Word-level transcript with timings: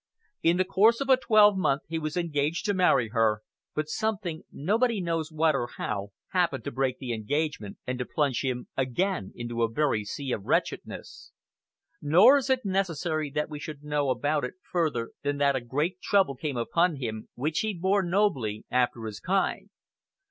In 0.41 0.57
the 0.57 0.65
course 0.65 0.99
of 0.99 1.09
a 1.09 1.15
twelvemonth 1.17 1.83
he 1.87 1.99
was 1.99 2.17
engaged 2.17 2.65
to 2.65 2.73
marry 2.73 3.09
her, 3.09 3.43
but 3.75 3.87
something, 3.87 4.41
nobody 4.51 4.99
knows 4.99 5.31
what 5.31 5.53
or 5.53 5.67
how, 5.77 6.07
happened 6.29 6.63
to 6.63 6.71
break 6.71 6.97
the 6.97 7.13
engagement, 7.13 7.77
and 7.85 7.99
to 7.99 8.05
plunge 8.07 8.41
him 8.43 8.67
again 8.75 9.31
in 9.35 9.51
a 9.51 9.67
very 9.67 10.03
sea 10.03 10.31
of 10.31 10.45
wretchedness. 10.45 11.33
Nor 12.01 12.37
is 12.37 12.49
it 12.49 12.65
necessary 12.65 13.29
that 13.29 13.47
we 13.47 13.59
should 13.59 13.83
know 13.83 14.09
about 14.09 14.43
it 14.43 14.55
further 14.71 15.11
than 15.21 15.37
that 15.37 15.55
a 15.55 15.61
great 15.61 16.01
trouble 16.01 16.33
came 16.35 16.57
upon 16.57 16.95
him, 16.95 17.29
which 17.35 17.59
he 17.59 17.71
bore 17.71 18.01
nobly, 18.01 18.65
after 18.71 19.05
his 19.05 19.19
kind. 19.19 19.69